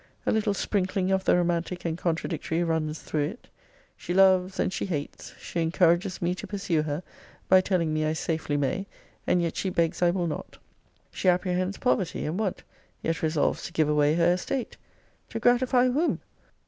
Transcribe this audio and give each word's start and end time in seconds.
A 0.25 0.31
little 0.31 0.55
sprinkling 0.55 1.11
of 1.11 1.25
the 1.25 1.37
romantic 1.37 1.85
and 1.85 1.95
contradictory 1.95 2.63
runs 2.63 3.01
through 3.03 3.25
it. 3.25 3.47
She 3.95 4.15
loves, 4.15 4.59
and 4.59 4.73
she 4.73 4.87
hates; 4.87 5.35
she 5.39 5.61
encourages 5.61 6.23
me 6.23 6.33
to 6.33 6.47
pursue 6.47 6.81
her, 6.81 7.03
by 7.47 7.61
telling 7.61 7.93
me 7.93 8.03
I 8.05 8.13
safely 8.13 8.57
may; 8.57 8.87
and 9.27 9.43
yet 9.43 9.55
she 9.55 9.69
begs 9.69 10.01
I 10.01 10.09
will 10.09 10.25
not. 10.25 10.57
She 11.11 11.29
apprehends 11.29 11.77
poverty 11.77 12.25
and 12.25 12.39
want, 12.39 12.63
yet 13.03 13.21
resolves 13.21 13.61
to 13.67 13.73
give 13.73 13.87
away 13.89 14.15
her 14.15 14.33
estate; 14.33 14.75
To 15.29 15.39
gratify 15.39 15.89
whom? 15.89 16.19